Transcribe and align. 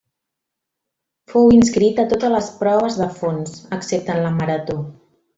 Fou 1.33 1.51
inscrit 1.57 2.01
a 2.03 2.05
totes 2.13 2.33
les 2.35 2.47
proves 2.61 2.97
de 3.01 3.07
fons, 3.19 3.57
excepte 3.77 4.15
en 4.15 4.23
la 4.25 4.33
marató. 4.39 4.79